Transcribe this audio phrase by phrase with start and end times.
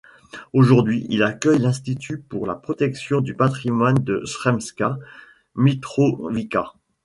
[0.51, 4.97] Aujourd'hui, il accueille l'Institut pour la protection du patrimoine de Sremska
[5.53, 6.73] Mitrovica.